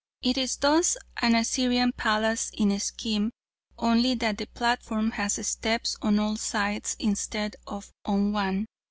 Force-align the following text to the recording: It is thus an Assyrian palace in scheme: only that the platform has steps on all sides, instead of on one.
It 0.23 0.35
is 0.35 0.55
thus 0.57 0.97
an 1.17 1.35
Assyrian 1.35 1.91
palace 1.91 2.49
in 2.57 2.79
scheme: 2.79 3.29
only 3.77 4.15
that 4.15 4.39
the 4.39 4.47
platform 4.47 5.11
has 5.11 5.45
steps 5.47 5.95
on 6.01 6.17
all 6.17 6.37
sides, 6.37 6.95
instead 6.97 7.55
of 7.67 7.91
on 8.03 8.31
one. 8.33 8.65